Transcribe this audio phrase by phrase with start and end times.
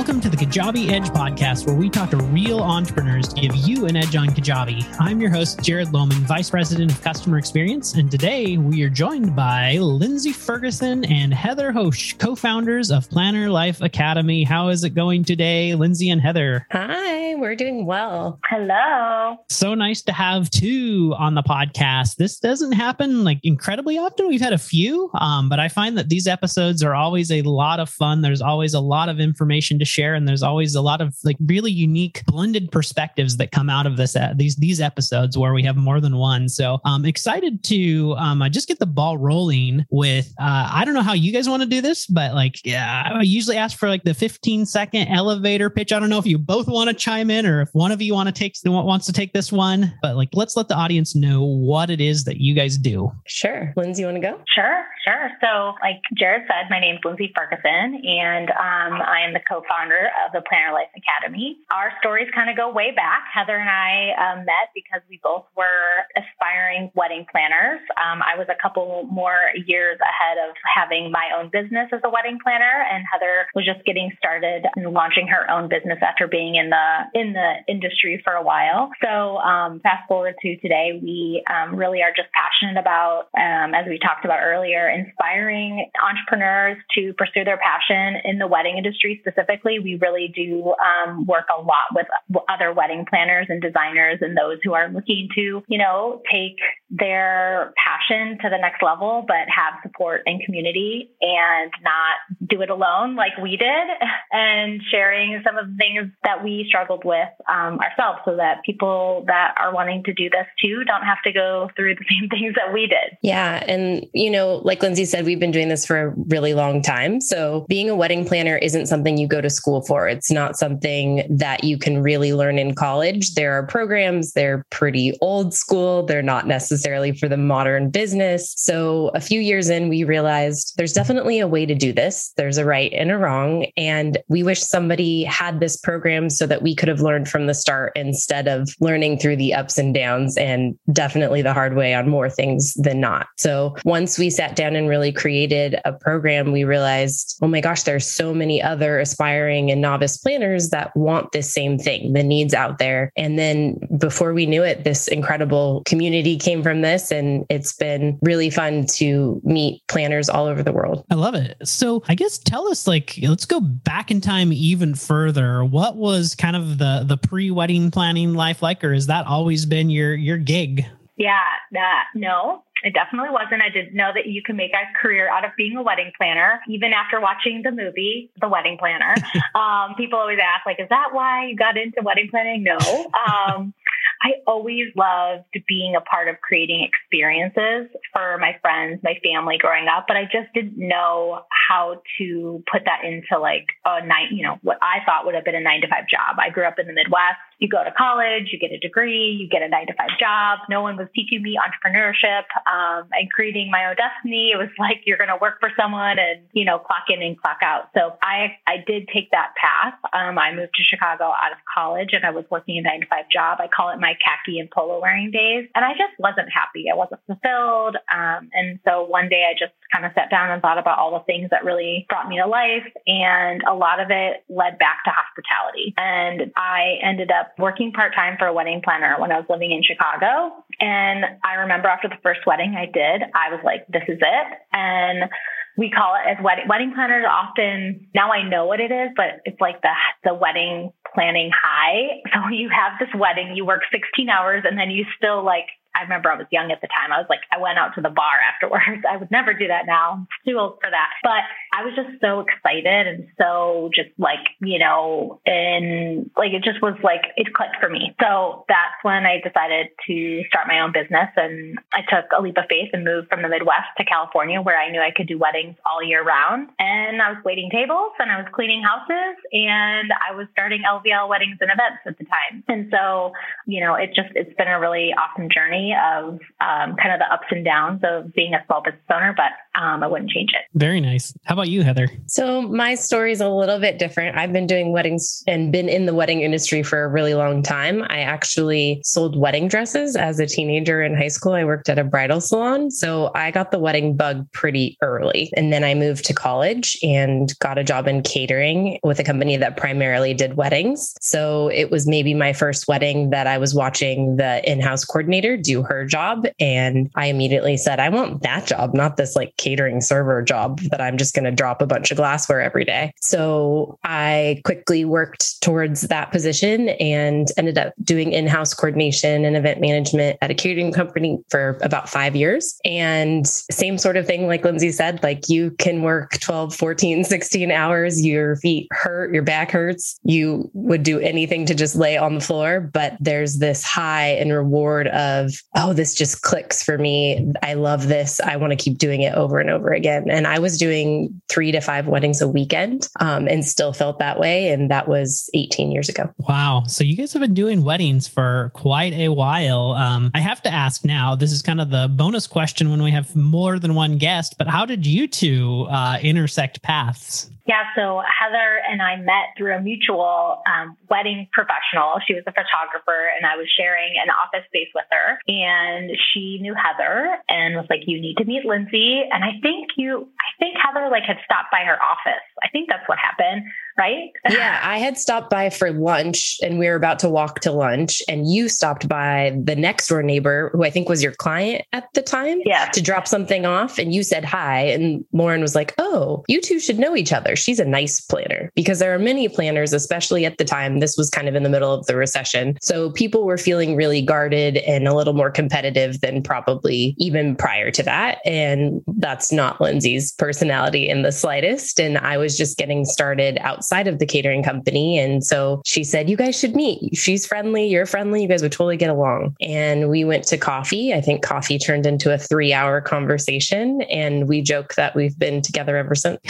[0.00, 3.40] everyone, and welcome to the Kajabi Edge podcast, where we talk to real entrepreneurs to
[3.40, 4.84] give you an edge on Kajabi.
[4.98, 9.36] I'm your host, Jared Lohman, Vice President of Customer Experience, and today we are joined
[9.36, 14.42] by Lindsay Ferguson and Heather Hosch, co founders of Planner Life Academy.
[14.42, 16.66] How is it going today, Lindsay and Heather?
[16.70, 18.38] Hi, we're doing well.
[18.46, 19.36] Hello.
[19.48, 22.16] So nice to have two on the podcast.
[22.16, 24.28] This doesn't happen like incredibly often.
[24.28, 27.80] We've had a few, um, but I find that these episodes are always a lot
[27.80, 28.22] of fun.
[28.22, 31.36] There's always a lot of information to share, and there's always a lot of like
[31.46, 35.62] really unique blended perspectives that come out of this uh, these these episodes where we
[35.62, 36.48] have more than one.
[36.48, 40.32] So I'm excited to um, just get the ball rolling with.
[40.40, 43.22] Uh, I don't know how you guys want to do this, but like yeah, I
[43.22, 45.92] usually ask for like the 15 second elevator pitch.
[45.92, 48.14] I don't know if you both want to chime in or if one of you
[48.14, 51.42] want to take wants to take this one, but like let's let the audience know
[51.42, 53.10] what it is that you guys do.
[53.26, 54.40] Sure, Lindsay, you want to go?
[54.54, 55.30] Sure, sure.
[55.40, 59.79] So like Jared said, my name is Lindsay Ferguson, and um, I am the co-founder
[59.88, 61.56] of the Planner Life Academy.
[61.72, 63.24] Our stories kind of go way back.
[63.32, 67.80] Heather and I um, met because we both were aspiring wedding planners.
[67.96, 72.10] Um, I was a couple more years ahead of having my own business as a
[72.10, 76.56] wedding planner, and Heather was just getting started and launching her own business after being
[76.56, 78.90] in the in the industry for a while.
[79.02, 83.86] So um, fast forward to today, we um, really are just passionate about, um, as
[83.88, 89.69] we talked about earlier, inspiring entrepreneurs to pursue their passion in the wedding industry specifically.
[89.78, 92.06] We really do um, work a lot with
[92.48, 96.58] other wedding planners and designers and those who are looking to, you know, take
[96.90, 102.70] their passion to the next level, but have support and community and not do it
[102.70, 103.88] alone like we did
[104.32, 109.24] and sharing some of the things that we struggled with um, ourselves so that people
[109.28, 112.54] that are wanting to do this too don't have to go through the same things
[112.56, 113.16] that we did.
[113.22, 113.62] Yeah.
[113.68, 117.20] And, you know, like Lindsay said, we've been doing this for a really long time.
[117.20, 120.08] So being a wedding planner isn't something you go to school for.
[120.08, 123.34] It's not something that you can really learn in college.
[123.34, 128.54] There are programs, they're pretty old school, they're not necessarily for the modern business.
[128.56, 132.32] So a few years in, we realized there's definitely a way to do this.
[132.36, 133.66] There's a right and a wrong.
[133.76, 137.54] And we wish somebody had this program so that we could have learned from the
[137.54, 142.08] start instead of learning through the ups and downs and definitely the hard way on
[142.08, 143.26] more things than not.
[143.38, 147.82] So once we sat down and really created a program, we realized, oh my gosh,
[147.82, 152.54] there's so many other aspiring and novice planners that want this same thing, the needs
[152.54, 153.12] out there.
[153.16, 157.10] And then before we knew it, this incredible community came from this.
[157.10, 161.04] And it's been really fun to meet planners all over the world.
[161.10, 161.56] I love it.
[161.64, 165.64] So I guess tell us like, let's go back in time even further.
[165.64, 169.90] What was kind of the, the pre-wedding planning life like, or has that always been
[169.90, 170.86] your, your gig?
[171.16, 171.42] Yeah,
[171.76, 173.60] uh, no, it definitely wasn't.
[173.60, 176.60] I didn't know that you can make a career out of being a wedding planner.
[176.66, 179.14] Even after watching the movie, The Wedding Planner,
[179.54, 182.62] um, people always ask, like, is that why you got into wedding planning?
[182.62, 182.78] No.
[183.20, 183.74] Um,
[184.22, 189.86] I always loved being a part of creating experiences for my friends, my family growing
[189.88, 194.42] up, but I just didn't know how to put that into like a night, you
[194.42, 196.36] know, what I thought would have been a nine to five job.
[196.38, 199.46] I grew up in the Midwest you go to college, you get a degree, you
[199.46, 200.60] get a nine to five job.
[200.68, 204.50] No one was teaching me entrepreneurship um, and creating my own destiny.
[204.52, 207.38] It was like you're going to work for someone and you know clock in and
[207.38, 207.92] clock out.
[207.94, 209.94] So I I did take that path.
[210.12, 213.06] Um, I moved to Chicago out of college and I was working a nine to
[213.06, 213.60] five job.
[213.60, 216.86] I call it my khaki and polo wearing days, and I just wasn't happy.
[216.90, 217.96] I wasn't fulfilled.
[218.08, 221.12] Um, and so one day I just kind of sat down and thought about all
[221.12, 225.04] the things that really brought me to life, and a lot of it led back
[225.04, 225.94] to hospitality.
[225.96, 229.72] And I ended up working part time for a wedding planner when I was living
[229.72, 230.54] in Chicago.
[230.80, 234.46] And I remember after the first wedding I did, I was like, this is it.
[234.72, 235.30] And
[235.76, 239.40] we call it as wedding wedding planners often now I know what it is, but
[239.44, 239.94] it's like the
[240.24, 242.20] the wedding planning high.
[242.32, 246.02] So you have this wedding, you work 16 hours and then you still like I
[246.02, 247.12] remember I was young at the time.
[247.12, 249.02] I was like, I went out to the bar afterwards.
[249.10, 250.22] I would never do that now.
[250.22, 251.10] I'm too old for that.
[251.22, 251.42] But
[251.74, 256.80] I was just so excited and so just like, you know, and like it just
[256.82, 258.14] was like, it clicked for me.
[258.22, 261.28] So that's when I decided to start my own business.
[261.36, 264.78] And I took a leap of faith and moved from the Midwest to California where
[264.78, 266.70] I knew I could do weddings all year round.
[266.78, 271.28] And I was waiting tables and I was cleaning houses and I was starting LVL
[271.28, 272.62] weddings and events at the time.
[272.68, 273.32] And so,
[273.66, 277.28] you know, it just, it's been a really awesome journey of um, kind of the
[277.32, 279.34] ups and downs of being a small business owner.
[279.36, 280.62] But um, I wouldn't change it.
[280.74, 281.32] Very nice.
[281.44, 282.08] How about you, Heather?
[282.26, 284.36] So my story is a little bit different.
[284.36, 288.02] I've been doing weddings and been in the wedding industry for a really long time.
[288.08, 291.52] I actually sold wedding dresses as a teenager in high school.
[291.52, 292.90] I worked at a bridal salon.
[292.90, 295.52] So I got the wedding bug pretty early.
[295.56, 299.56] And then I moved to college and got a job in catering with a company
[299.56, 301.14] that primarily did weddings.
[301.20, 305.56] So it was maybe my first wedding that I was watching the in house coordinator
[305.56, 306.46] do her job.
[306.58, 311.02] And I immediately said, I want that job, not this like catering server job that
[311.02, 313.12] I'm just going to drop a bunch of glassware every day.
[313.20, 319.56] So I quickly worked towards that position and ended up doing in house coordination and
[319.56, 322.78] event management at a catering company for about five years.
[322.86, 327.70] And same sort of thing, like Lindsay said, like you can work 12, 14, 16
[327.70, 330.18] hours, your feet hurt, your back hurts.
[330.22, 332.80] You would do anything to just lay on the floor.
[332.80, 337.52] But there's this high and reward of, oh, this just clicks for me.
[337.62, 338.40] I love this.
[338.40, 340.30] I want to keep doing it over and over again.
[340.30, 344.38] And I was doing three to five weddings a weekend um, and still felt that
[344.38, 344.68] way.
[344.68, 346.32] And that was 18 years ago.
[346.38, 346.84] Wow.
[346.86, 349.92] So you guys have been doing weddings for quite a while.
[349.92, 353.10] Um, I have to ask now, this is kind of the bonus question when we
[353.10, 357.50] have more than one guest, but how did you two uh, intersect paths?
[357.70, 362.18] Yeah, so Heather and I met through a mutual um, wedding professional.
[362.26, 365.38] She was a photographer, and I was sharing an office space with her.
[365.46, 369.94] And she knew Heather and was like, "You need to meet Lindsay." And I think
[369.94, 372.42] you, I think Heather like had stopped by her office.
[372.58, 374.30] I think that's what happened right?
[374.48, 378.22] yeah, I had stopped by for lunch and we were about to walk to lunch,
[378.28, 382.12] and you stopped by the next door neighbor, who I think was your client at
[382.14, 382.86] the time, yeah.
[382.90, 383.98] to drop something off.
[383.98, 384.80] And you said hi.
[384.80, 387.56] And Lauren was like, Oh, you two should know each other.
[387.56, 391.00] She's a nice planner because there are many planners, especially at the time.
[391.00, 392.76] This was kind of in the middle of the recession.
[392.80, 397.90] So people were feeling really guarded and a little more competitive than probably even prior
[397.90, 398.38] to that.
[398.44, 402.00] And that's not Lindsay's personality in the slightest.
[402.00, 405.18] And I was just getting started outside outside of the catering company.
[405.18, 407.16] And so she said, You guys should meet.
[407.16, 407.86] She's friendly.
[407.86, 408.42] You're friendly.
[408.42, 409.56] You guys would totally get along.
[409.62, 411.14] And we went to coffee.
[411.14, 414.02] I think coffee turned into a three hour conversation.
[414.02, 416.40] And we joke that we've been together ever since.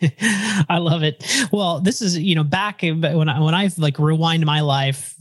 [0.70, 1.24] I love it.
[1.52, 5.14] Well, this is, you know, back when I, when I like rewind my life,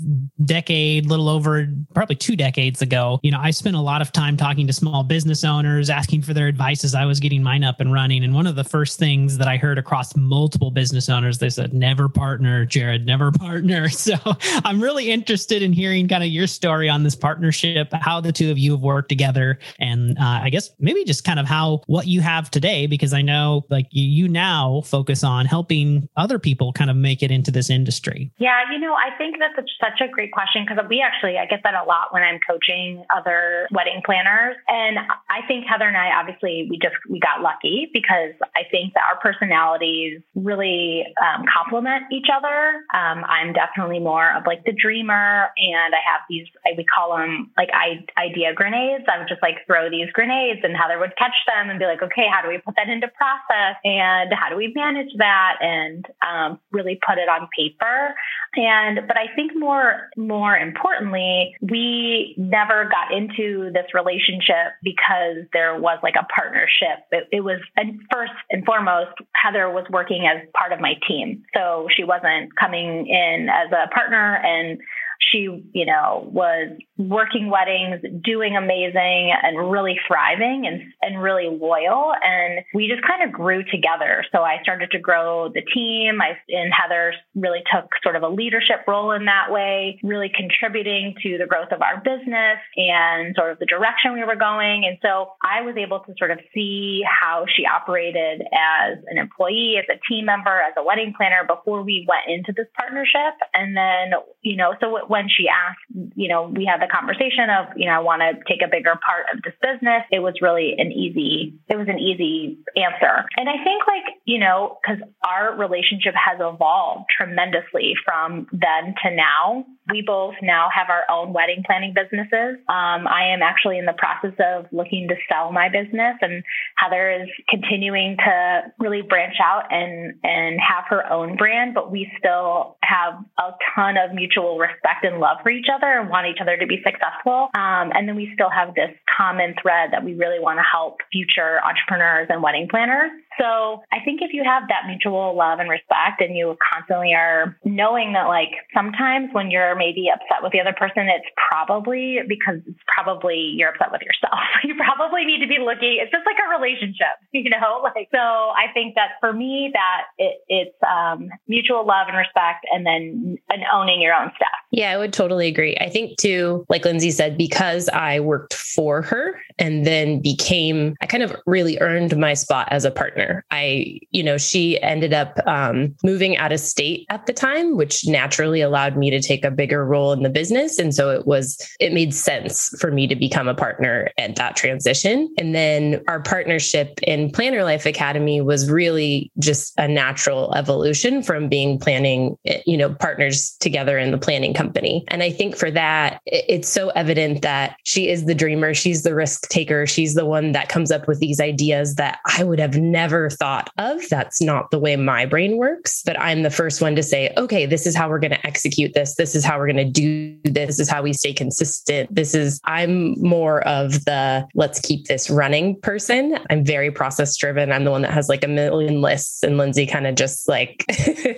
[0.46, 4.38] decade, little over probably two decades ago, you know, I spent a lot of time
[4.38, 7.82] talking to small business owners, asking for their advice as I was getting mine up
[7.82, 8.24] and running.
[8.24, 11.74] And one of the first things that I heard across multiple business owners, they said,
[11.74, 13.88] never partner, Jared, never partner.
[13.98, 14.16] So
[14.64, 18.52] I'm really interested in hearing kind of your story on this partnership, how the two
[18.52, 22.08] of you have worked together, and uh, I guess maybe just kind of how what
[22.08, 26.72] you have today, because I know like you, you now focus on helping other people
[26.72, 28.32] kind of make it into this industry.
[28.38, 31.64] Yeah, you know, I think that's such a great question because we actually, I get
[31.64, 34.56] that a lot when I'm coaching other wedding planners.
[34.68, 38.94] And I think Heather and I, obviously, we just, we got lucky because I think
[38.94, 42.84] that our personalities really um, complement each other.
[42.94, 47.18] Um, I'm definitely more of like the dreamer, and I have these, I, we call
[47.18, 47.70] them like
[48.18, 49.06] idea grenades.
[49.08, 52.02] I would just like throw these grenades, and Heather would catch them and be like,
[52.02, 53.76] okay, how do we put that into process?
[53.84, 55.58] And how do we manage that?
[55.62, 58.16] And um, really put it on paper.
[58.56, 65.80] And, but I think more, more importantly, we never got into this relationship because there
[65.80, 67.06] was like a partnership.
[67.12, 71.37] It, it was, and first and foremost, Heather was working as part of my team.
[71.54, 74.80] So she wasn't coming in as a partner and
[75.20, 82.14] she, you know, was working weddings, doing amazing and really thriving and, and really loyal.
[82.22, 84.26] And we just kind of grew together.
[84.32, 86.22] So I started to grow the team.
[86.22, 91.16] I, and Heather really took sort of a leadership role in that way, really contributing
[91.24, 94.86] to the growth of our business and sort of the direction we were going.
[94.86, 99.76] And so I was able to sort of see how she operated as an employee,
[99.78, 103.36] as a team member, as a wedding planner before we went into this partnership.
[103.54, 105.84] And then, you know, so when she asked,
[106.16, 109.00] you know, we had the conversation of, you know, I want to take a bigger
[109.00, 113.26] part of this business, it was really an easy, it was an easy answer.
[113.38, 119.16] And I think like, you know, because our relationship has evolved tremendously from then to
[119.16, 119.66] now.
[119.90, 122.60] We both now have our own wedding planning businesses.
[122.68, 126.44] Um, I am actually in the process of looking to sell my business, and
[126.76, 131.74] Heather is continuing to really branch out and and have her own brand.
[131.74, 136.10] But we still have a ton of mutual respect and love for each other and
[136.10, 137.50] want each other to be successful.
[137.56, 141.00] Um, and then we still have this common thread that we really want to help
[141.12, 143.12] future entrepreneurs and wedding planners.
[143.38, 147.56] So I think if you have that mutual love and respect and you constantly are
[147.64, 152.58] knowing that like sometimes when you're maybe upset with the other person, it's probably because
[152.66, 154.42] it's probably you're upset with yourself.
[154.64, 157.82] you probably need to be looking, it's just like a relationship, you know?
[157.84, 162.66] Like, so I think that for me, that it, it's um, mutual love and respect
[162.74, 164.58] and then and owning your own stuff.
[164.72, 165.76] Yeah, I would totally agree.
[165.80, 171.06] I think too, like Lindsay said, because I worked for her and then became, I
[171.06, 173.46] kind of really earned my spot as a partner.
[173.52, 178.08] I, you know, she ended up um, moving out of state at the time, which
[178.08, 180.80] naturally allowed me to take a bigger role in the business.
[180.80, 184.56] And so it was, it made sense for me to become a partner at that
[184.56, 185.34] transition.
[185.38, 191.50] And then our partnership in Planner Life Academy was really just a natural evolution from
[191.50, 194.77] being planning, you know, partners together in the planning company.
[195.08, 199.16] And I think for that, it's so evident that she is the dreamer, she's the
[199.16, 202.78] risk taker, she's the one that comes up with these ideas that I would have
[202.78, 204.02] never thought of.
[204.10, 206.02] That's not the way my brain works.
[206.06, 208.94] But I'm the first one to say, okay, this is how we're going to execute
[208.94, 209.16] this.
[209.16, 210.68] This is how we're going to do this.
[210.68, 212.14] This is how we stay consistent.
[212.14, 216.38] This is, I'm more of the let's keep this running person.
[216.50, 217.72] I'm very process driven.
[217.72, 220.86] I'm the one that has like a million lists, and Lindsay kind of just like,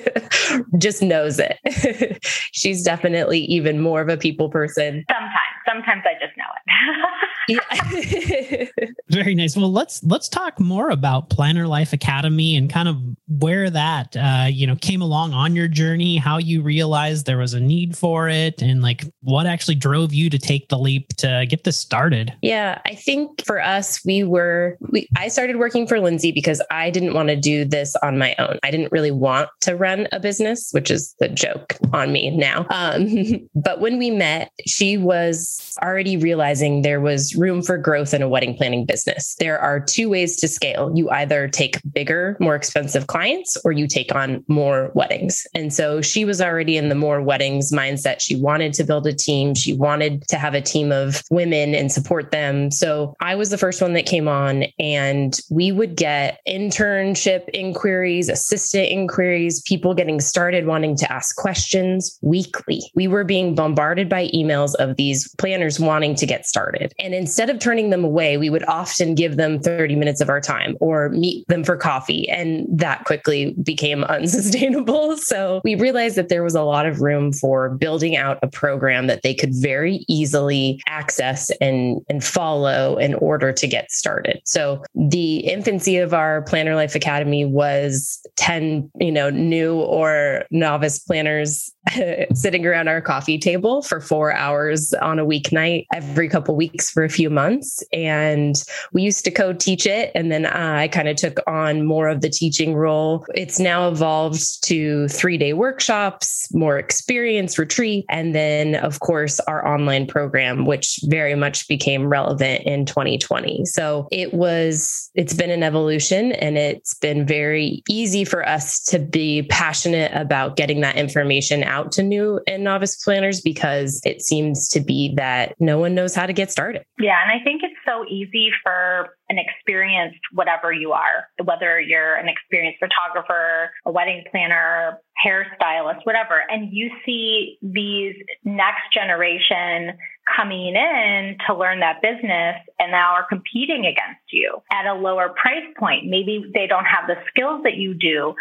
[0.78, 2.20] just knows it.
[2.52, 5.06] She's definitely even more of a people person.
[5.08, 5.34] Sometimes,
[5.68, 7.10] sometimes I just know it.
[9.10, 9.56] Very nice.
[9.56, 14.48] Well, let's let's talk more about Planner Life Academy and kind of where that uh,
[14.50, 18.30] you know came along on your journey, how you realized there was a need for
[18.30, 22.34] it, and like what actually drove you to take the leap to get this started.
[22.42, 26.90] Yeah, I think for us, we were we I started working for Lindsay because I
[26.92, 28.60] didn't want to do this on my own.
[28.64, 32.66] I didn't really want to run a business, which is the joke on me now.
[32.70, 33.19] Um,
[33.56, 38.30] but when we met, she was already realizing there was room for growth in a
[38.30, 39.36] wedding planning business.
[39.40, 40.92] There are two ways to scale.
[40.96, 45.46] You either take bigger, more expensive clients or you take on more weddings.
[45.54, 48.22] And so she was already in the more weddings mindset.
[48.22, 49.56] She wanted to build a team.
[49.56, 52.72] She wanted to have a team of women and support them.
[52.72, 58.30] So I was the first one that came on and we would get internship inquiries,
[58.30, 62.82] assistant inquiries, people getting started wanting to ask questions weekly.
[62.96, 66.94] We were being bombarded by emails of these planners wanting to get started.
[67.00, 70.42] And instead of turning them away, we would often give them 30 minutes of our
[70.42, 72.30] time or meet them for coffee.
[72.30, 75.18] And that quickly became unsustainable.
[75.18, 79.08] So we realized that there was a lot of room for building out a program
[79.08, 84.42] that they could very easily access and, and follow in order to get started.
[84.46, 91.00] So the infancy of our Planner Life Academy was 10, you know, new or novice
[91.00, 91.72] planners
[92.34, 97.04] sitting around our coffee table for four hours on a weeknight every couple weeks for
[97.04, 97.84] a few months.
[97.94, 98.62] And
[98.94, 100.12] we used to co teach it.
[100.16, 103.26] And then uh, I kind of took on more of the teaching role.
[103.34, 108.06] It's now evolved to three day workshops, more experience retreat.
[108.10, 113.66] And then, of course, our online program, which very much became relevant in 2020.
[113.66, 119.00] So it was, it's been an evolution and it's been very easy for us to
[119.00, 124.68] be passionate about getting that information out to new and novice planners because it seems
[124.70, 126.84] to be that no one knows how to get started.
[127.00, 127.22] Yeah.
[127.22, 132.28] And I think it's so easy for an experienced whatever you are, whether you're an
[132.28, 139.98] experienced photographer, a wedding planner, hairstylist, whatever, and you see these next generation
[140.36, 145.30] coming in to learn that business and now are competing against you at a lower
[145.30, 146.06] price point.
[146.06, 148.36] Maybe they don't have the skills that you do,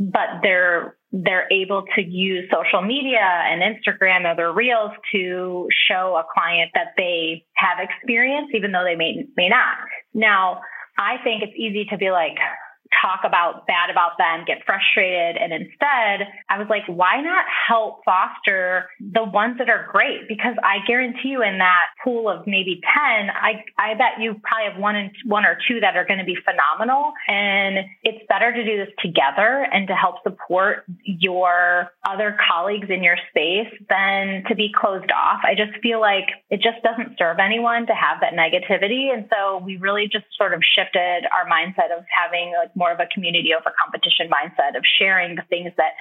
[0.00, 6.16] but they're they're able to use social media and Instagram or their reels to show
[6.16, 9.76] a client that they have experience, even though they may may not.
[10.14, 10.62] Now,
[10.98, 12.38] I think it's easy to be like,
[13.00, 15.36] talk about bad about them, get frustrated.
[15.36, 20.28] And instead, I was like, why not help foster the ones that are great?
[20.28, 24.72] Because I guarantee you in that pool of maybe 10, I, I bet you probably
[24.72, 27.12] have one and one or two that are going to be phenomenal.
[27.28, 33.02] And it's better to do this together and to help support your other colleagues in
[33.02, 35.40] your space than to be closed off.
[35.44, 39.12] I just feel like it just doesn't serve anyone to have that negativity.
[39.12, 42.98] And so we really just sort of shifted our mindset of having like more of
[42.98, 45.92] a community over competition mindset of sharing the things that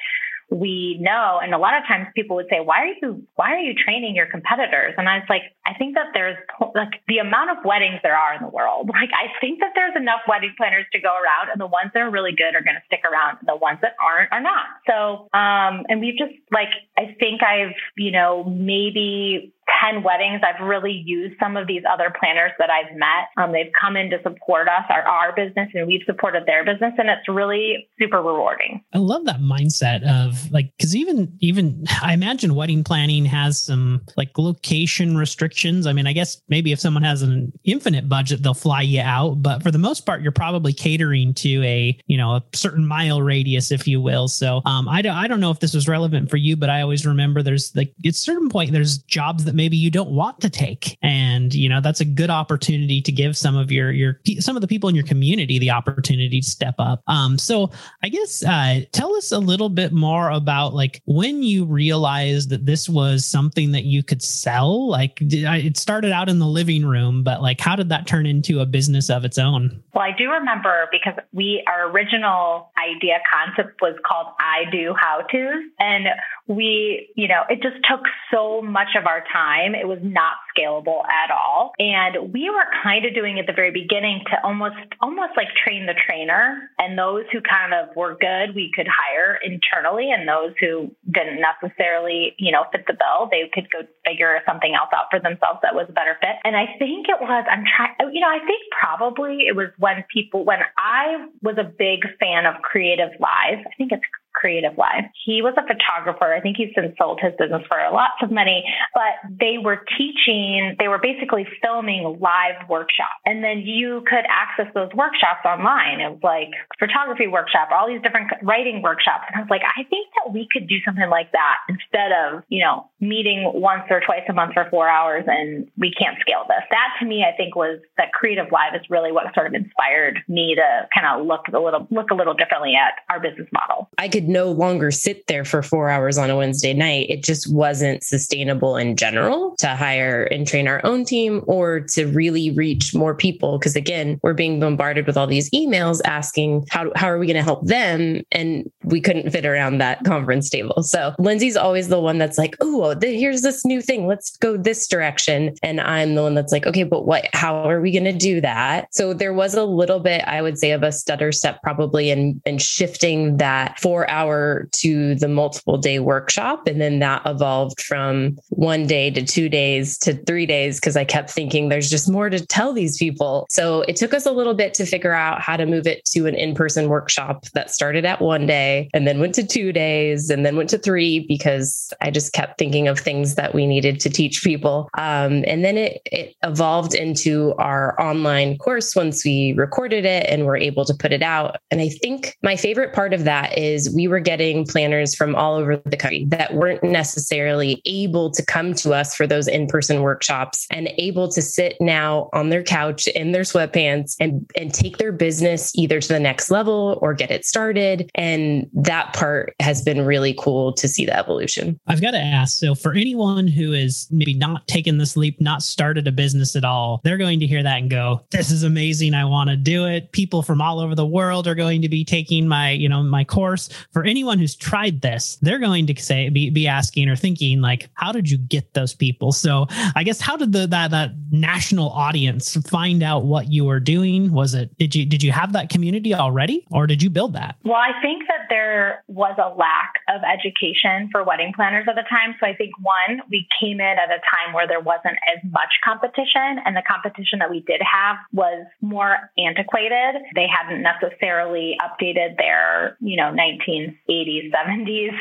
[0.52, 1.40] we know.
[1.42, 4.16] And a lot of times people would say, why are you, why are you training
[4.16, 4.96] your competitors?
[4.98, 6.38] And I was like, I think that there's
[6.74, 8.90] like the amount of weddings there are in the world.
[9.00, 12.02] Like I think that there's enough wedding planners to go around and the ones that
[12.02, 13.38] are really good are going to stick around.
[13.40, 14.66] And The ones that aren't are not.
[14.88, 16.68] So, um, and we've just like,
[16.98, 22.14] I think I've, you know, maybe 10 weddings, I've really used some of these other
[22.18, 23.30] planners that I've met.
[23.38, 26.94] Um, they've come in to support us, our, our business, and we've supported their business.
[26.98, 28.84] And it's really super rewarding.
[28.94, 34.02] I love that mindset of like, cause even, even I imagine wedding planning has some
[34.18, 35.86] like location restrictions.
[35.88, 39.42] I mean, I guess maybe if someone has an infinite budget, they'll fly you out.
[39.42, 43.22] But for the most part, you're probably catering to a, you know, a certain mile
[43.22, 44.28] radius, if you will.
[44.28, 46.82] So um, I, don't, I don't know if this was relevant for you, but I
[46.82, 50.40] always remember there's like, at a certain point, there's jobs that maybe you don't want
[50.40, 50.98] to take.
[51.02, 54.62] And you know that's a good opportunity to give some of your your some of
[54.62, 57.02] the people in your community the opportunity to step up.
[57.08, 57.70] Um so
[58.02, 62.66] i guess uh tell us a little bit more about like when you realized that
[62.66, 64.88] this was something that you could sell.
[64.88, 68.26] Like did, it started out in the living room but like how did that turn
[68.26, 69.84] into a business of its own?
[69.94, 75.20] Well i do remember because we our original idea concept was called i do how
[75.30, 75.66] to's.
[75.80, 76.08] And
[76.48, 78.02] we you know it just took
[78.32, 79.76] so much of our time time.
[79.76, 81.74] It was not scalable at all.
[81.80, 85.86] And we were kind of doing at the very beginning to almost almost like train
[85.86, 86.70] the trainer.
[86.78, 90.12] And those who kind of were good, we could hire internally.
[90.12, 94.74] And those who didn't necessarily, you know, fit the bill, they could go figure something
[94.74, 96.38] else out for themselves that was a better fit.
[96.44, 100.04] And I think it was, I'm trying, you know, I think probably it was when
[100.14, 104.06] people, when I was a big fan of Creative Live, I think it's
[104.40, 105.12] Creative Live.
[105.26, 106.34] He was a photographer.
[106.34, 110.76] I think he's since sold his business for lots of money, but they were teaching,
[110.80, 113.20] they were basically filming live workshops.
[113.26, 116.00] And then you could access those workshops online.
[116.00, 119.28] It was like photography workshop, all these different writing workshops.
[119.28, 122.44] And I was like, I think that we could do something like that instead of,
[122.48, 126.48] you know, meeting once or twice a month for four hours and we can't scale
[126.48, 126.64] this.
[126.72, 130.20] That to me, I think was that Creative Live is really what sort of inspired
[130.28, 133.90] me to kind of look a little, look a little differently at our business model.
[133.98, 137.08] I could no longer sit there for four hours on a Wednesday night.
[137.10, 142.06] It just wasn't sustainable in general to hire and train our own team or to
[142.06, 143.58] really reach more people.
[143.58, 147.36] Because again, we're being bombarded with all these emails asking how, how are we going
[147.36, 148.22] to help them?
[148.32, 150.84] And we couldn't fit around that conference table.
[150.84, 154.08] So Lindsay's always the one that's like, oh, here's this new thing.
[154.08, 155.56] Let's go this direction.
[155.64, 158.42] And I'm the one that's like, okay, but what, how are we going to do
[158.42, 158.94] that?
[158.94, 162.42] So there was a little bit, I would say, of a stutter step probably in,
[162.46, 166.68] in shifting that four hour to the multiple day workshop.
[166.68, 171.06] And then that evolved from one day to two days to three days because I
[171.06, 173.48] kept thinking there's just more to tell these people.
[173.50, 176.28] So it took us a little bit to figure out how to move it to
[176.28, 180.30] an in person workshop that started at one day and then went to two days
[180.30, 184.00] and then went to three because I just kept thinking of things that we needed
[184.02, 184.90] to teach people.
[184.98, 190.46] Um, and then it, it evolved into our online course once we recorded it and
[190.46, 191.58] were able to put it out.
[191.72, 195.56] And I think my favorite part of that is we were getting planners from all
[195.56, 200.02] over the country that weren't necessarily able to come to us for those in person
[200.02, 204.98] workshops and able to sit now on their couch in their sweatpants and, and take
[204.98, 208.10] their business either to the next level or get it started.
[208.16, 211.80] And that part has been really cool to see the evolution.
[211.88, 215.62] I've got to ask so, for anyone who is maybe not taking this leap, not
[215.62, 219.14] started a business at all, they're going to hear that and go, This is amazing.
[219.14, 220.12] I want to do it.
[220.12, 223.24] People from all over the world are going to be taking my, you know, my
[223.24, 223.70] course.
[223.92, 227.60] For for anyone who's tried this, they're going to say be, be asking or thinking
[227.60, 229.34] like, how did you get those people?
[229.34, 233.82] So I guess how did the that that national audience find out what you were
[233.82, 234.32] doing?
[234.32, 237.58] Was it did you did you have that community already, or did you build that?
[237.66, 242.08] Well, I think that there was a lack of education for wedding planners at the
[242.10, 242.36] time.
[242.40, 245.70] So I think one, we came in at a time where there wasn't as much
[245.84, 250.22] competition, and the competition that we did have was more antiquated.
[250.36, 255.14] They hadn't necessarily updated their, you know, 19 80s, 70s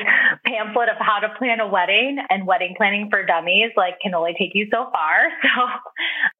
[0.44, 4.35] pamphlet of how to plan a wedding and wedding planning for dummies like can only
[4.38, 5.28] take you so far.
[5.59, 5.64] So,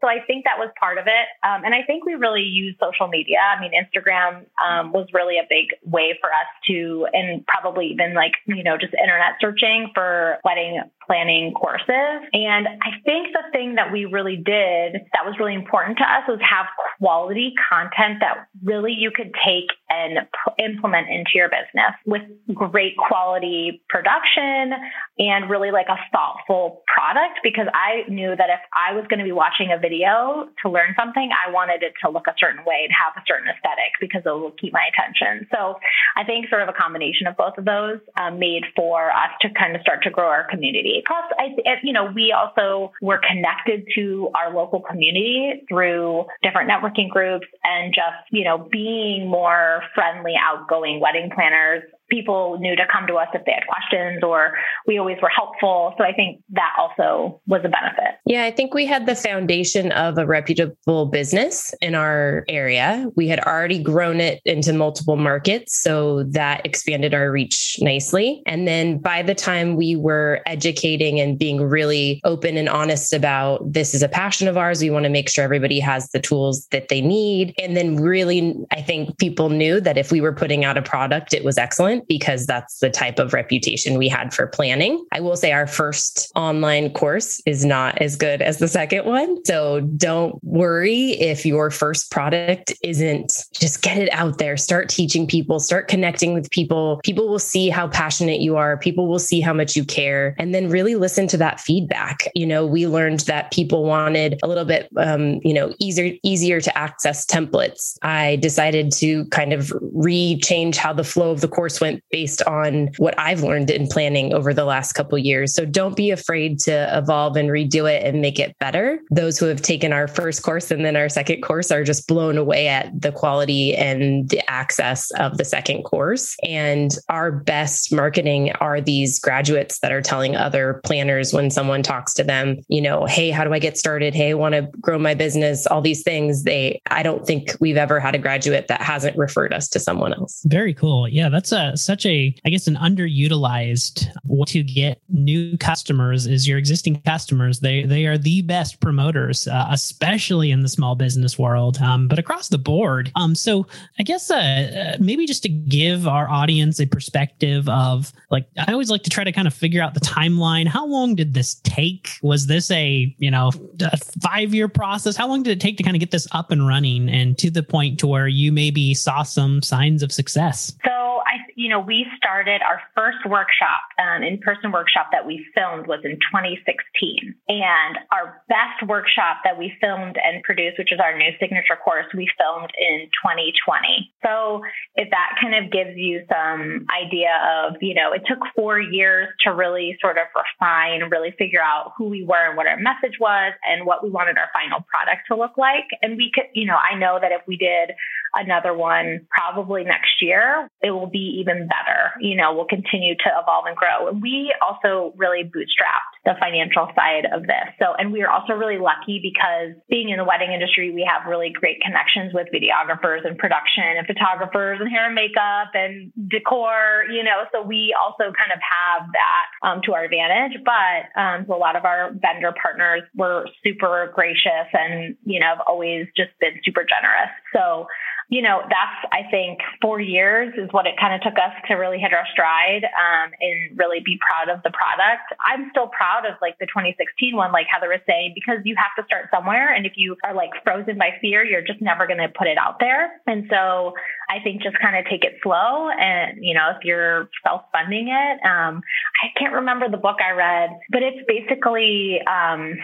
[0.02, 1.26] so I think that was part of it.
[1.42, 3.38] Um, and I think we really use social media.
[3.38, 8.14] I mean, Instagram um, was really a big way for us to, and probably even
[8.14, 12.28] like, you know, just internet searching for wedding planning courses.
[12.32, 16.22] And I think the thing that we really did that was really important to us
[16.28, 16.66] was have
[16.98, 22.96] quality content that really you could take and p- implement into your business with great
[22.96, 24.72] quality production
[25.18, 29.24] and really like a thoughtful product because I knew that if I was going to
[29.24, 32.87] be watching a video to learn something, I wanted it to look a certain way
[32.87, 35.46] and have a certain aesthetic because it will keep my attention.
[35.52, 35.76] So
[36.16, 39.48] I think sort of a combination of both of those um, made for us to
[39.50, 41.02] kind of start to grow our community.
[41.07, 47.09] Plus, I, you know, we also were connected to our local community through different networking
[47.09, 53.07] groups and just, you know, being more friendly, outgoing wedding planners people knew to come
[53.07, 54.55] to us if they had questions or
[54.87, 55.94] we always were helpful.
[55.99, 58.18] So I think that also was a benefit.
[58.25, 63.11] Yeah, I think we had the foundation of a reputable business in our area.
[63.16, 65.79] We had already grown it into multiple markets.
[65.79, 68.42] So that expanded our reach nicely.
[68.47, 73.73] And then by the time we were educating and being really open and honest about
[73.73, 76.66] this is a passion of ours, we want to make sure everybody has the tools
[76.71, 77.55] that they need.
[77.59, 81.35] And then really, I think people knew that if we were putting out a product,
[81.35, 85.04] it was excellent because that's the type of reputation we had for planning.
[85.12, 89.44] I will say our first online course is not as good as the second one.
[89.44, 95.26] So don't worry if your first product isn't just get it out there, start teaching
[95.26, 97.00] people, start connecting with people.
[97.04, 100.54] People will see how passionate you are, people will see how much you care, and
[100.54, 102.28] then really listen to that feedback.
[102.34, 106.61] You know, we learned that people wanted a little bit, um, you know, easier, easier
[106.61, 107.96] to access templates.
[108.02, 112.90] I decided to kind of re-change how the flow of the course went based on
[112.98, 115.55] what I've learned in planning over the last couple years.
[115.55, 119.01] So don't be afraid to evolve and redo it and make it better.
[119.11, 122.37] Those who have taken our first course and then our second course are just blown
[122.37, 126.37] away at the quality and the access of the second course.
[126.42, 132.14] And our best marketing are these graduates that are telling other planners when someone talks
[132.14, 134.14] to them, you know, hey, how do I get started?
[134.14, 136.44] Hey, I want to grow my business, all these things.
[136.44, 140.12] They I don't think we've ever had a graduate that hasn't referred us to someone
[140.12, 140.42] else.
[140.46, 141.09] Very cool.
[141.09, 146.46] Yeah, that's a such a, I guess, an underutilized way to get new customers is
[146.46, 147.60] your existing customers.
[147.60, 152.18] They they are the best promoters, uh, especially in the small business world, um, but
[152.18, 153.10] across the board.
[153.16, 153.66] Um, so
[153.98, 158.72] I guess uh, uh, maybe just to give our audience a perspective of like, I
[158.72, 160.66] always like to try to kind of figure out the timeline.
[160.66, 162.10] How long did this take?
[162.22, 165.16] Was this a you know a five year process?
[165.16, 167.50] How long did it take to kind of get this up and running and to
[167.50, 170.72] the point to where you maybe saw some signs of success?
[170.84, 175.88] So I, you know, we started our first workshop, um, in-person workshop that we filmed
[175.88, 181.18] was in 2016, and our best workshop that we filmed and produced, which is our
[181.18, 184.07] new signature course, we filmed in 2020.
[184.23, 184.62] So
[184.94, 189.27] if that kind of gives you some idea of, you know, it took four years
[189.42, 193.18] to really sort of refine, really figure out who we were and what our message
[193.18, 195.90] was, and what we wanted our final product to look like.
[196.03, 197.99] And we could, you know, I know that if we did
[198.38, 202.14] another one probably next year, it will be even better.
[202.20, 204.09] You know, we'll continue to evolve and grow.
[204.09, 207.68] And we also really bootstrapped the financial side of this.
[207.79, 211.29] So, and we are also really lucky because being in the wedding industry, we have
[211.29, 217.05] really great connections with videographers and production and photographers and hair and makeup and decor,
[217.11, 220.61] you know, so we also kind of have that um, to our advantage.
[220.64, 225.48] But um, so a lot of our vendor partners were super gracious and, you know,
[225.48, 227.33] have always just been super generous.
[227.53, 227.87] So,
[228.28, 231.74] you know, that's, I think, four years is what it kind of took us to
[231.74, 235.32] really hit our stride um, and really be proud of the product.
[235.40, 238.92] I'm still proud of like the 2016 one, like Heather was saying, because you have
[239.00, 239.72] to start somewhere.
[239.72, 242.58] And if you are like frozen by fear, you're just never going to put it
[242.58, 243.16] out there.
[243.26, 243.94] And so
[244.28, 245.88] I think just kind of take it slow.
[245.88, 248.84] And, you know, if you're self funding it, um,
[249.24, 252.76] I can't remember the book I read, but it's basically, um,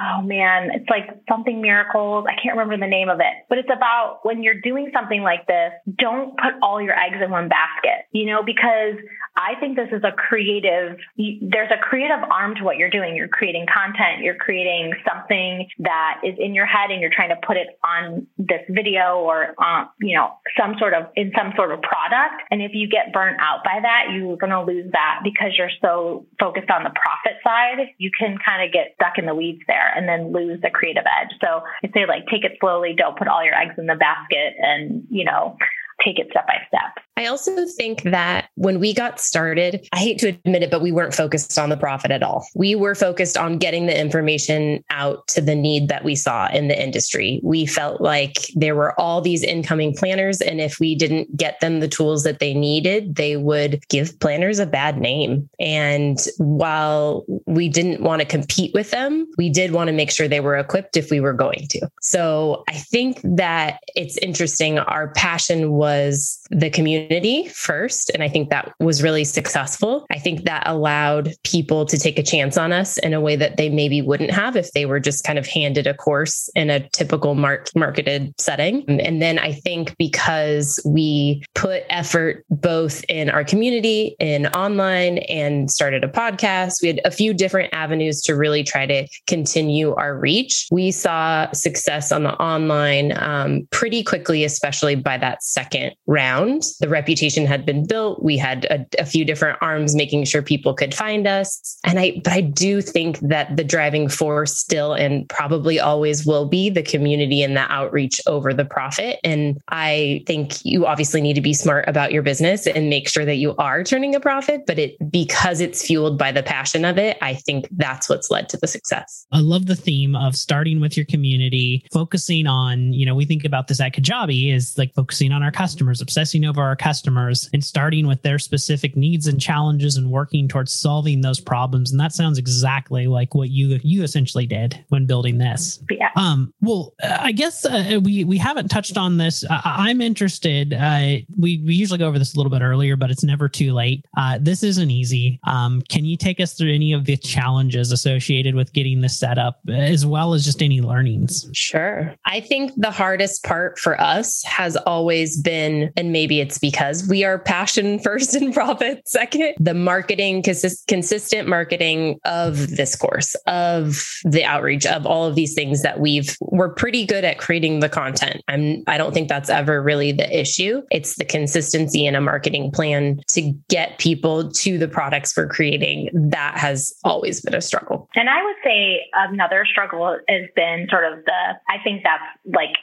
[0.00, 2.24] oh man, it's like something miracles.
[2.28, 5.46] I can't remember the name of it, but it's about when you're doing something like
[5.46, 8.96] this, don't put all your eggs in one basket, you know, because
[9.36, 13.16] I think this is a creative, there's a creative arm to what you're doing.
[13.16, 17.40] You're creating content, you're creating something that is in your head and you're trying to
[17.46, 21.72] put it on this video or, um, you know, some sort of, in some sort
[21.72, 22.42] of product.
[22.50, 25.72] And if you get burnt out by that, you're going to lose that because you're
[25.80, 27.88] so focused on the profit side.
[27.96, 31.04] You can kind of get stuck in the weeds there and then lose the creative
[31.06, 31.32] edge.
[31.40, 34.54] So I say like take it slowly, don't put all your eggs in the basket
[34.58, 35.56] and, you know,
[36.04, 37.04] take it step by step.
[37.16, 40.92] I also think that when we got started, I hate to admit it, but we
[40.92, 42.46] weren't focused on the profit at all.
[42.54, 46.68] We were focused on getting the information out to the need that we saw in
[46.68, 47.40] the industry.
[47.44, 51.80] We felt like there were all these incoming planners, and if we didn't get them
[51.80, 55.48] the tools that they needed, they would give planners a bad name.
[55.60, 60.28] And while we didn't want to compete with them, we did want to make sure
[60.28, 61.88] they were equipped if we were going to.
[62.00, 64.78] So I think that it's interesting.
[64.78, 68.10] Our passion was was the community first.
[68.10, 70.06] And I think that was really successful.
[70.10, 73.56] I think that allowed people to take a chance on us in a way that
[73.56, 76.86] they maybe wouldn't have if they were just kind of handed a course in a
[76.90, 78.84] typical mark- marketed setting.
[79.00, 85.70] And then I think because we put effort both in our community, in online, and
[85.70, 90.18] started a podcast, we had a few different avenues to really try to continue our
[90.18, 90.68] reach.
[90.70, 96.41] We saw success on the online um, pretty quickly, especially by that second round.
[96.80, 98.22] The reputation had been built.
[98.22, 101.78] We had a, a few different arms making sure people could find us.
[101.84, 106.48] And I, but I do think that the driving force still and probably always will
[106.48, 109.18] be the community and the outreach over the profit.
[109.24, 113.24] And I think you obviously need to be smart about your business and make sure
[113.24, 116.98] that you are turning a profit, but it because it's fueled by the passion of
[116.98, 119.26] it, I think that's what's led to the success.
[119.32, 123.44] I love the theme of starting with your community, focusing on, you know, we think
[123.44, 127.62] about this at Kajabi is like focusing on our customers, obsessing over our customers and
[127.62, 131.90] starting with their specific needs and challenges and working towards solving those problems.
[131.90, 135.82] And that sounds exactly like what you you essentially did when building this.
[135.90, 136.10] Yeah.
[136.16, 139.44] Um, well, I guess uh, we we haven't touched on this.
[139.50, 140.72] I, am interested.
[140.72, 143.72] Uh, we we usually go over this a little bit earlier, but it's never too
[143.72, 144.04] late.
[144.16, 145.40] Uh, this isn't easy.
[145.44, 149.38] Um, can you take us through any of the challenges associated with getting this set
[149.38, 151.48] up, as well as just any learnings?
[151.52, 152.14] Sure.
[152.24, 157.24] I think the hardest part for us has always been, and maybe it's because we
[157.24, 164.04] are passion first and profit second, the marketing, consist- consistent marketing of this course, of
[164.24, 167.88] the outreach, of all of these things that we've, we're pretty good at creating the
[167.88, 168.42] content.
[168.48, 170.82] I'm, I don't think that's ever really the issue.
[170.90, 176.10] It's the consistency in a marketing plan to get people to the products we're creating.
[176.12, 178.08] That has always been a struggle.
[178.14, 181.32] And I would say another struggle has been sort of the,
[181.68, 182.76] I think that's like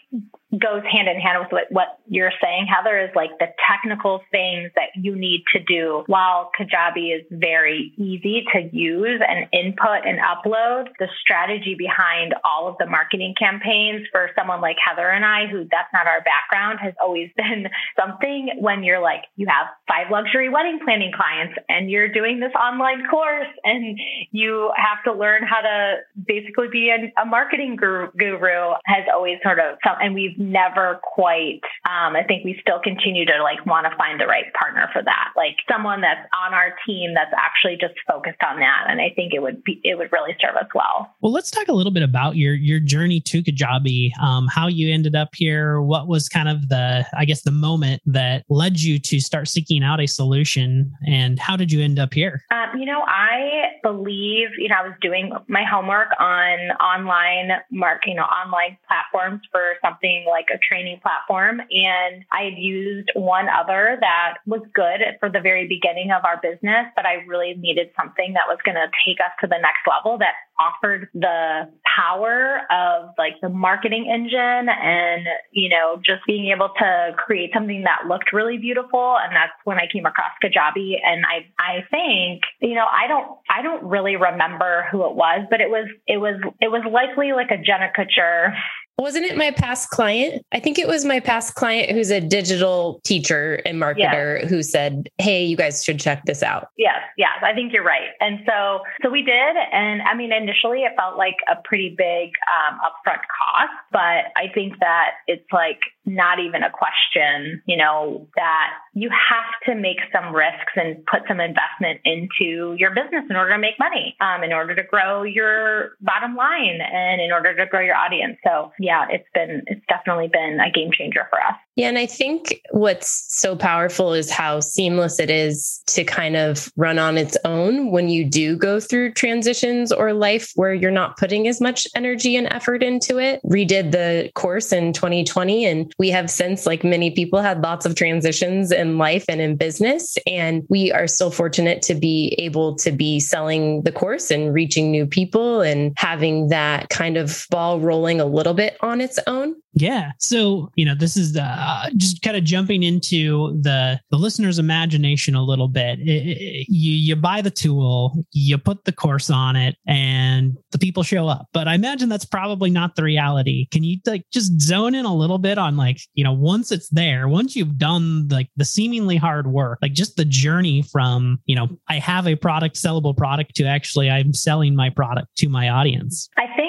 [0.51, 4.71] goes hand in hand with what, what you're saying, Heather, is like the technical things
[4.75, 6.03] that you need to do.
[6.07, 12.67] While Kajabi is very easy to use and input and upload, the strategy behind all
[12.67, 16.79] of the marketing campaigns for someone like Heather and I, who that's not our background,
[16.81, 17.67] has always been
[17.99, 22.53] something when you're like, you have five luxury wedding planning clients and you're doing this
[22.59, 23.99] online course and
[24.31, 29.59] you have to learn how to basically be a, a marketing guru, has always sort
[29.59, 33.95] of, and we've never quite, um, I think we still continue to like want to
[33.97, 35.33] find the right partner for that.
[35.35, 38.85] Like someone that's on our team that's actually just focused on that.
[38.87, 41.13] And I think it would be, it would really serve us well.
[41.21, 44.91] Well, let's talk a little bit about your, your journey to Kajabi, um, how you
[44.93, 45.81] ended up here.
[45.81, 49.83] What was kind of the, I guess, the moment that led you to start seeking
[49.83, 52.43] out a solution and how did you end up here?
[52.51, 58.03] Um, you know, I believe, you know, I was doing my homework on online mark,
[58.05, 61.59] you know, online platforms for something like a training platform.
[61.59, 66.39] And I had used one other that was good for the very beginning of our
[66.41, 69.83] business, but I really needed something that was going to take us to the next
[69.89, 76.51] level that offered the power of like the marketing engine and, you know, just being
[76.53, 79.17] able to create something that looked really beautiful.
[79.17, 80.99] And that's when I came across Kajabi.
[81.03, 85.47] And I, I think, you know, I don't, I don't really remember who it was,
[85.49, 88.53] but it was, it was, it was likely like a Jenna Kutcher
[88.99, 90.45] wasn't it my past client?
[90.51, 94.49] I think it was my past client who's a digital teacher and marketer yes.
[94.49, 98.09] who said, "Hey, you guys should check this out." Yes, yes, I think you're right.
[98.19, 99.55] And so, so we did.
[99.71, 104.51] And I mean, initially, it felt like a pretty big um, upfront cost, but I
[104.53, 109.97] think that it's like not even a question, you know, that you have to make
[110.11, 114.43] some risks and put some investment into your business in order to make money, um,
[114.43, 118.37] in order to grow your bottom line and in order to grow your audience.
[118.43, 121.55] So yeah, it's been, it's definitely been a game changer for us.
[121.75, 121.87] Yeah.
[121.87, 126.99] And I think what's so powerful is how seamless it is to kind of run
[126.99, 131.47] on its own when you do go through transitions or life where you're not putting
[131.47, 133.39] as much energy and effort into it.
[133.45, 137.95] Redid the course in 2020, and we have since, like many people, had lots of
[137.95, 140.17] transitions in life and in business.
[140.27, 144.91] And we are still fortunate to be able to be selling the course and reaching
[144.91, 149.55] new people and having that kind of ball rolling a little bit on its own.
[149.73, 150.11] Yeah.
[150.19, 155.35] So, you know, this is uh, just kind of jumping into the the listener's imagination
[155.35, 155.99] a little bit.
[155.99, 160.79] It, it, you you buy the tool, you put the course on it, and the
[160.79, 161.47] people show up.
[161.53, 163.67] But I imagine that's probably not the reality.
[163.71, 166.89] Can you like just zone in a little bit on like, you know, once it's
[166.89, 171.55] there, once you've done like the seemingly hard work, like just the journey from, you
[171.55, 175.69] know, I have a product, sellable product to actually I'm selling my product to my
[175.69, 176.29] audience?
[176.37, 176.68] I think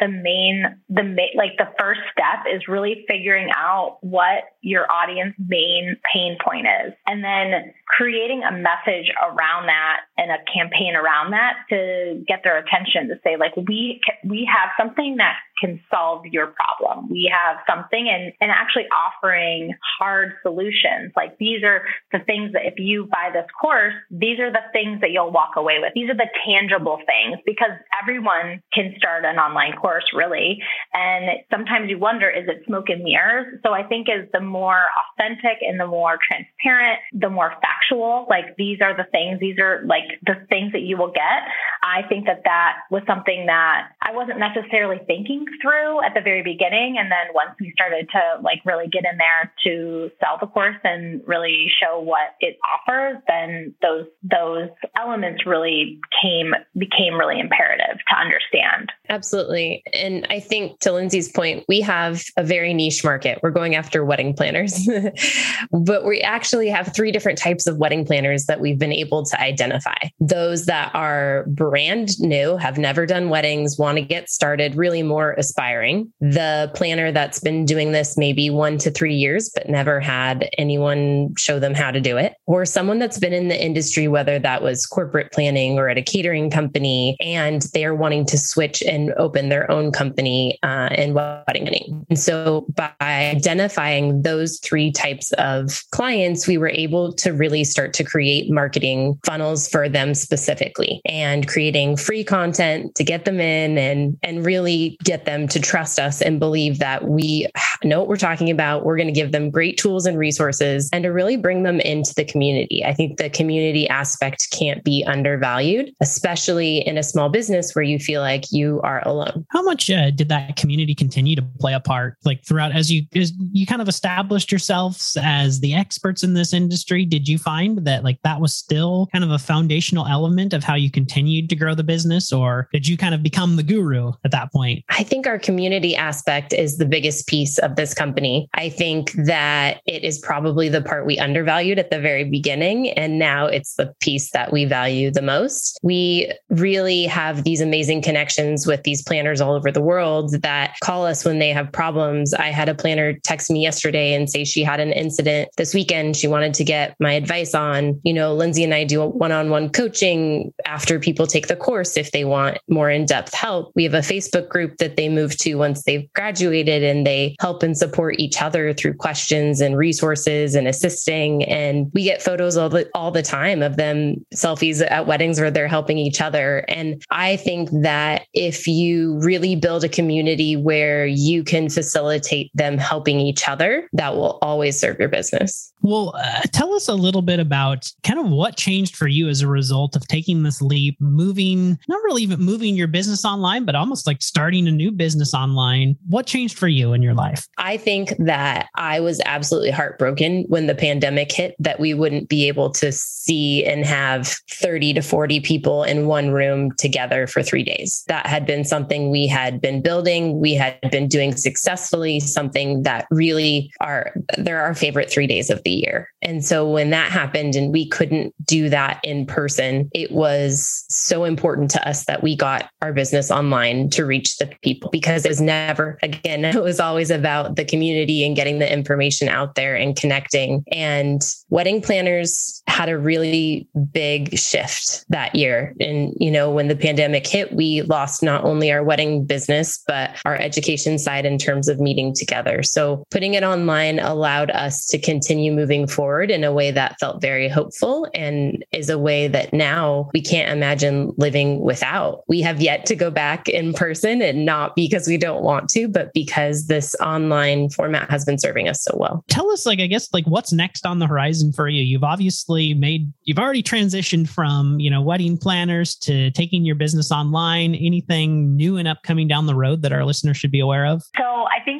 [0.00, 5.34] the main, the main, like the first step is really figuring out what your audience
[5.38, 6.92] main pain point is.
[7.06, 12.58] And then creating a message around that and a campaign around that to get their
[12.58, 17.08] attention to say like we we have something that can solve your problem.
[17.10, 21.12] We have something and and actually offering hard solutions.
[21.16, 25.00] Like these are the things that if you buy this course, these are the things
[25.02, 25.92] that you'll walk away with.
[25.94, 30.58] These are the tangible things because everyone can start an online course really.
[30.92, 33.60] And sometimes you wonder is it smoke and mirrors?
[33.62, 38.56] So I think is the more authentic and the more transparent, the more factual like
[38.56, 41.44] these are the things, these are like the things that you will get.
[41.82, 46.42] I think that that was something that I wasn't necessarily thinking through at the very
[46.42, 46.96] beginning.
[46.98, 50.76] And then once we started to like really get in there to sell the course
[50.84, 57.98] and really show what it offers, then those, those elements really came, became really imperative
[58.08, 58.92] to understand.
[59.08, 59.82] Absolutely.
[59.92, 63.40] And I think to Lindsay's point, we have a very niche market.
[63.42, 64.88] We're going after wedding planners,
[65.72, 69.40] but we actually have three different types of wedding planners that we've been able to
[69.40, 69.96] identify.
[70.20, 75.34] Those that are brand new, have never done weddings, want to get started, really more
[75.40, 76.12] aspiring.
[76.20, 81.34] The planner that's been doing this maybe one to three years, but never had anyone
[81.36, 82.34] show them how to do it.
[82.46, 86.02] Or someone that's been in the industry, whether that was corporate planning or at a
[86.02, 91.66] catering company, and they're wanting to switch and open their own company uh, in wedding
[91.70, 92.06] planning.
[92.08, 97.92] And so by identifying those three types of clients, we were able to really start
[97.94, 103.78] to create marketing funnels for them specifically and creating free content to get them in
[103.78, 107.46] and, and really get them to trust us and believe that we
[107.84, 108.84] know what we're talking about.
[108.84, 112.12] We're going to give them great tools and resources and to really bring them into
[112.14, 112.84] the community.
[112.84, 117.98] I think the community aspect can't be undervalued, especially in a small business where you
[117.98, 119.46] feel like you are alone.
[119.50, 123.02] How much uh, did that community continue to play a part like throughout as you
[123.14, 127.04] as you kind of established yourselves as the experts in this industry?
[127.04, 130.74] Did you find that like that was still kind of a foundational element of how
[130.74, 134.32] you continued to grow the business or did you kind of become the guru at
[134.32, 134.84] that point?
[134.88, 138.48] I think our community aspect is the biggest piece of this company.
[138.54, 143.18] I think that it is probably the part we undervalued at the very beginning and
[143.18, 145.78] now it's the piece that we value the most.
[145.82, 151.04] We really have these amazing connections with these planners all over the world that call
[151.04, 152.32] us when they have problems.
[152.32, 156.16] I had a planner text me yesterday and say she had an incident this weekend.
[156.16, 159.50] She wanted to get my advice on, you know, Lindsay and I do one on
[159.50, 163.72] one coaching after people take the course if they want more in depth help.
[163.74, 167.62] We have a Facebook group that they move to once they've graduated and they help
[167.62, 171.42] and support each other through questions and resources and assisting.
[171.44, 175.50] And we get photos all the, all the time of them selfies at weddings where
[175.50, 176.66] they're helping each other.
[176.68, 182.76] And I think that if you really build a community where you can facilitate them
[182.76, 185.69] helping each other, that will always serve your business.
[185.82, 189.40] Well, uh, tell us a little bit about kind of what changed for you as
[189.40, 193.74] a result of taking this leap, moving, not really even moving your business online, but
[193.74, 195.96] almost like starting a new business online.
[196.08, 197.46] What changed for you in your life?
[197.56, 202.48] I think that I was absolutely heartbroken when the pandemic hit that we wouldn't be
[202.48, 207.64] able to see and have 30 to 40 people in one room together for three
[207.64, 208.04] days.
[208.08, 213.06] That had been something we had been building, we had been doing successfully, something that
[213.10, 216.08] really are, they're our favorite three days of the year.
[216.22, 221.24] And so when that happened and we couldn't do that in person, it was so
[221.24, 225.28] important to us that we got our business online to reach the people because it
[225.28, 229.74] was never, again, it was always about the community and getting the information out there
[229.74, 230.64] and connecting.
[230.72, 235.74] And wedding planners had a really big shift that year.
[235.80, 240.10] And, you know, when the pandemic hit, we lost not only our wedding business, but
[240.24, 242.62] our education side in terms of meeting together.
[242.62, 247.20] So putting it online allowed us to continue moving forward in a way that felt
[247.20, 252.24] very hopeful and is a way that now we can't imagine living without.
[252.28, 255.86] We have yet to go back in person and not because we don't want to,
[255.86, 259.22] but because this online format has been serving us so well.
[259.28, 261.82] Tell us, like, I guess, like what's next on the horizon for you?
[261.82, 267.12] You've obviously made, you've already transitioned from, you know, wedding planners to taking your business
[267.12, 267.74] online.
[267.74, 271.02] Anything new and upcoming down the road that our listeners should be aware of?
[271.18, 271.79] So I think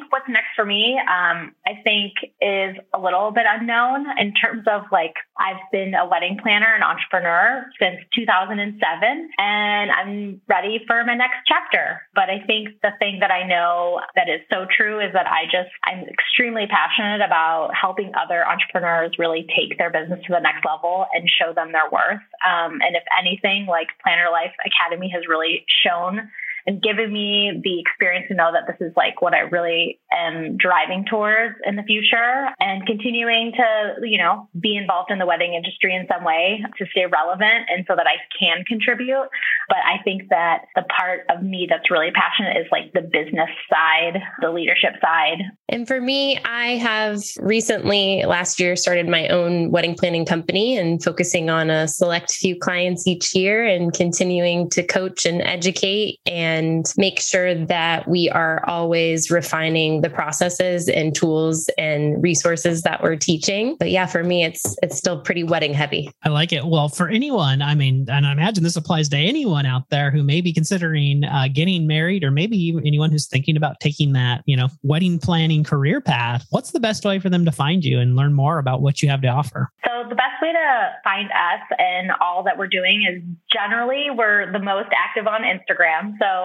[0.55, 5.61] for me, um, I think is a little bit unknown in terms of like I've
[5.71, 12.01] been a wedding planner and entrepreneur since 2007 and I'm ready for my next chapter.
[12.13, 15.45] But I think the thing that I know that is so true is that I
[15.45, 20.65] just, I'm extremely passionate about helping other entrepreneurs really take their business to the next
[20.65, 22.23] level and show them their worth.
[22.45, 26.29] Um, and if anything, like Planner Life Academy has really shown
[26.65, 30.57] and given me the experience to know that this is like what I really am
[30.57, 35.53] driving towards in the future and continuing to, you know, be involved in the wedding
[35.53, 39.27] industry in some way to stay relevant and so that I can contribute.
[39.69, 43.49] But I think that the part of me that's really passionate is like the business
[43.69, 45.39] side, the leadership side.
[45.69, 51.01] And for me, I have recently last year started my own wedding planning company and
[51.01, 56.50] focusing on a select few clients each year and continuing to coach and educate and
[56.97, 63.15] make sure that we are always refining the processes and tools and resources that we're
[63.15, 63.75] teaching.
[63.79, 66.11] But yeah, for me, it's it's still pretty wedding heavy.
[66.23, 66.65] I like it.
[66.65, 70.23] Well, for anyone, I mean, and I imagine this applies to anyone out there who
[70.23, 74.57] may be considering uh, getting married, or maybe anyone who's thinking about taking that, you
[74.57, 76.45] know, wedding planning career path.
[76.49, 79.09] What's the best way for them to find you and learn more about what you
[79.09, 79.69] have to offer?
[79.85, 83.21] So the best way to find us and all that we're doing is
[83.51, 86.15] generally we're the most active on Instagram.
[86.19, 86.40] So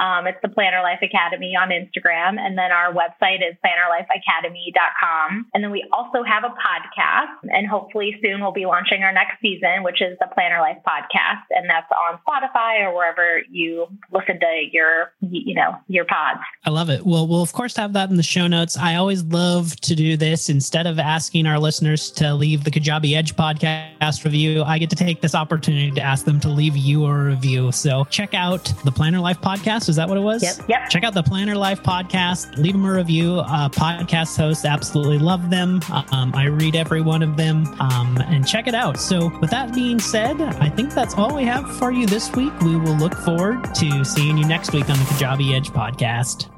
[0.00, 2.38] um, it's the Planner Life Academy on Instagram.
[2.38, 5.46] And then our website is plannerlifeacademy.com.
[5.52, 9.40] And then we also have a podcast and hopefully soon we'll be launching our next
[9.42, 11.44] season, which is the Planner Life podcast.
[11.50, 16.40] And that's on Spotify or wherever you listen to your, you know, your pods.
[16.64, 17.04] I love it.
[17.04, 18.76] Well, we'll of course have that in the show notes.
[18.76, 23.16] I always love to do this instead of asking our listeners to leave the Kajabi
[23.16, 24.62] Edge podcast review.
[24.62, 27.72] I get to take this opportunity to ask them to leave you a review.
[27.72, 30.42] So check out the Planner Life podcast is that what it was?
[30.42, 30.68] Yep.
[30.68, 30.90] Yep.
[30.90, 32.56] Check out the Planner Life podcast.
[32.56, 33.38] Leave them a review.
[33.40, 35.80] Uh, podcast hosts absolutely love them.
[36.12, 38.98] Um, I read every one of them um, and check it out.
[38.98, 42.58] So, with that being said, I think that's all we have for you this week.
[42.60, 46.48] We will look forward to seeing you next week on the Kajabi Edge podcast.